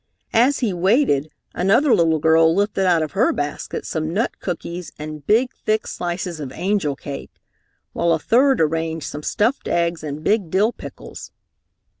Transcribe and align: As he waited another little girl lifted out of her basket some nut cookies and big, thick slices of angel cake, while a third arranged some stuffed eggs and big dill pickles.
As 0.33 0.61
he 0.61 0.73
waited 0.73 1.29
another 1.53 1.93
little 1.93 2.17
girl 2.17 2.55
lifted 2.55 2.87
out 2.87 3.03
of 3.03 3.11
her 3.11 3.31
basket 3.31 3.85
some 3.85 4.11
nut 4.11 4.39
cookies 4.39 4.91
and 4.97 5.23
big, 5.27 5.51
thick 5.63 5.85
slices 5.85 6.39
of 6.39 6.51
angel 6.53 6.95
cake, 6.95 7.39
while 7.93 8.11
a 8.11 8.17
third 8.17 8.59
arranged 8.59 9.05
some 9.05 9.21
stuffed 9.21 9.67
eggs 9.67 10.03
and 10.03 10.23
big 10.23 10.49
dill 10.49 10.71
pickles. 10.73 11.31